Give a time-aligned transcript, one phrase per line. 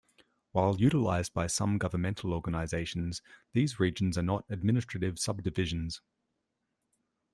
[0.51, 3.21] While utilised by some governmental organizations,
[3.53, 6.01] these regions are not administrative subdivisions.